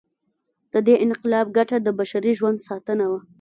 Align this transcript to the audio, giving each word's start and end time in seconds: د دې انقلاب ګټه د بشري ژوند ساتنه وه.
د 0.73 0.75
دې 0.87 0.95
انقلاب 1.05 1.47
ګټه 1.57 1.77
د 1.81 1.87
بشري 1.99 2.31
ژوند 2.39 2.57
ساتنه 2.67 3.05
وه. 3.11 3.19